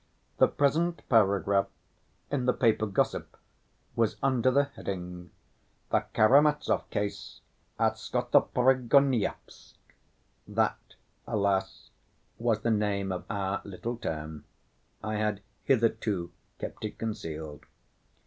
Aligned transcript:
The 0.39 0.47
present 0.47 1.07
paragraph 1.09 1.67
in 2.31 2.47
the 2.47 2.53
paper 2.55 2.87
Gossip 2.87 3.37
was 3.95 4.15
under 4.23 4.49
the 4.49 4.63
heading, 4.63 5.29
"The 5.91 6.05
Karamazov 6.15 6.89
Case 6.89 7.41
at 7.77 7.97
Skotoprigonyevsk." 7.97 9.75
(That, 10.47 10.95
alas! 11.27 11.91
was 12.39 12.61
the 12.61 12.71
name 12.71 13.11
of 13.11 13.25
our 13.29 13.61
little 13.63 13.95
town. 13.97 14.43
I 15.03 15.17
had 15.17 15.41
hitherto 15.65 16.31
kept 16.57 16.83
it 16.83 16.97
concealed.) 16.97 17.67